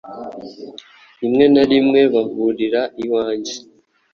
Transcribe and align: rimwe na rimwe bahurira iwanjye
rimwe 1.21 1.45
na 1.53 1.63
rimwe 1.71 2.01
bahurira 2.13 2.81
iwanjye 3.03 3.53